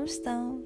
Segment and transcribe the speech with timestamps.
[0.00, 0.64] como estão?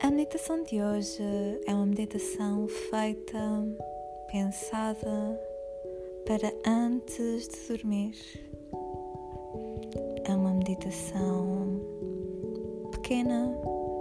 [0.00, 1.20] A meditação de hoje
[1.66, 3.38] é uma meditação feita,
[4.30, 5.40] pensada
[6.24, 8.14] para antes de dormir.
[10.26, 11.80] É uma meditação
[12.92, 13.52] pequena,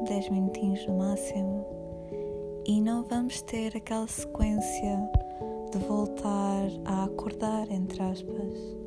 [0.07, 1.65] 10 minutinhos no máximo,
[2.68, 4.99] e não vamos ter aquela sequência
[5.71, 8.78] de voltar a acordar, entre aspas.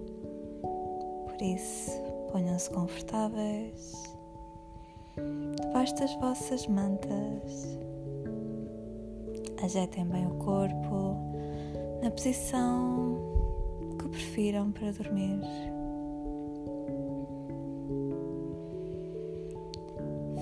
[1.27, 1.91] Por isso,
[2.31, 4.20] ponham-se confortáveis
[5.61, 7.79] debaixo das vossas mantas.
[9.63, 11.17] Ajetem bem o corpo
[12.03, 13.19] na posição
[13.99, 15.41] que prefiram para dormir.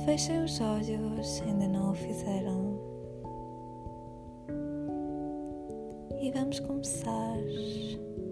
[0.05, 2.79] Fechem os olhos ainda não o fizeram.
[6.21, 7.37] E vamos começar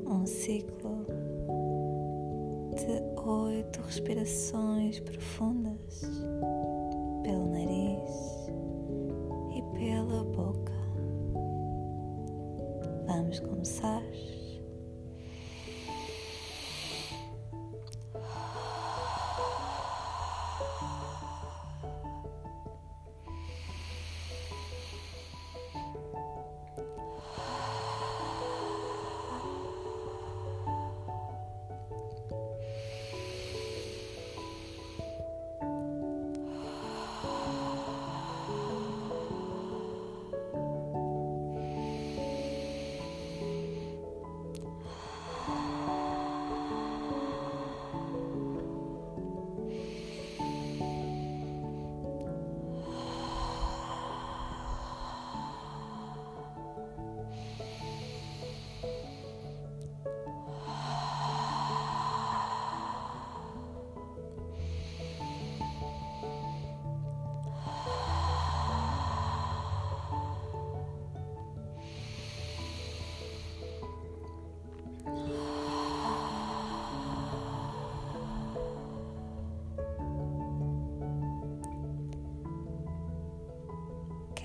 [0.06, 1.04] um ciclo
[2.76, 6.02] de oito respirações profundas
[7.22, 8.50] pelo nariz
[9.56, 10.72] e pela boca.
[13.06, 14.02] Vamos começar.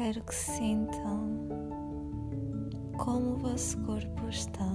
[0.03, 1.47] Quero que sintam
[2.97, 4.66] como o vosso corpo está.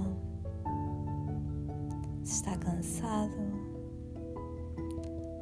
[2.23, 3.35] Se está cansado,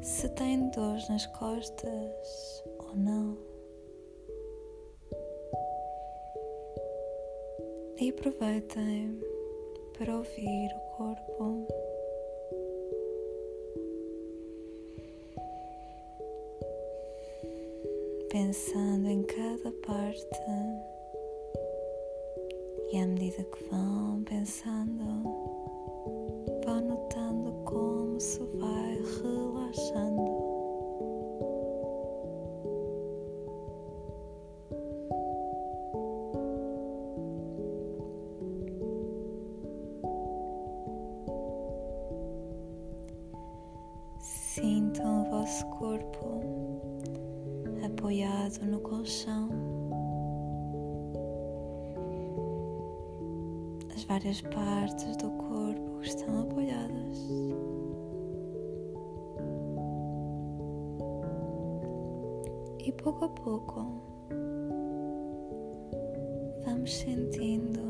[0.02, 3.38] se tem dores nas costas ou não.
[8.00, 9.20] E aproveitem
[9.96, 11.85] para ouvir o corpo.
[18.36, 20.26] Pensando em cada parte
[22.92, 25.22] e à medida que vão pensando,
[26.62, 30.36] vão notando como se vai relaxando.
[44.20, 47.35] Sintam o vosso corpo
[48.06, 49.48] apoiado no colchão.
[53.92, 57.18] As várias partes do corpo estão apoiadas.
[62.78, 64.00] E pouco a pouco
[66.64, 67.85] vamos sentindo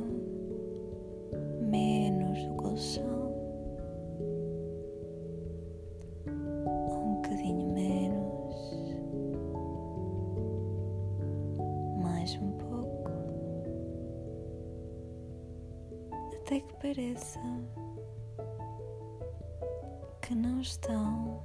[16.47, 17.41] até que pareça
[20.23, 21.41] que não estão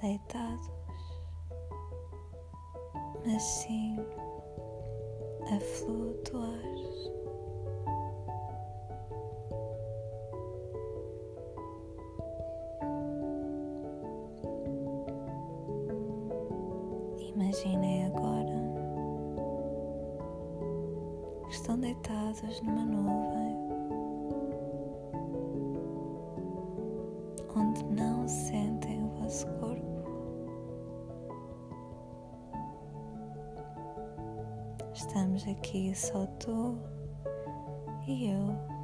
[0.00, 0.70] deitados,
[3.24, 3.96] mas sim
[5.54, 6.62] a flutuar.
[17.34, 18.61] Imaginem agora
[21.52, 23.56] estão deitados numa nuvem
[27.54, 29.82] onde não sentem o vosso corpo.
[34.94, 36.78] Estamos aqui só tu
[38.08, 38.81] e eu.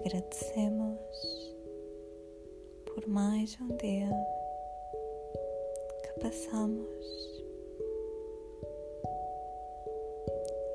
[0.00, 0.98] Agradecemos
[2.86, 4.08] por mais um dia
[6.02, 6.86] que passamos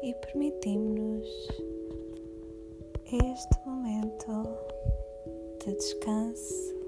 [0.03, 1.47] e permitimos-nos
[3.11, 4.43] este momento
[5.59, 6.84] de descanso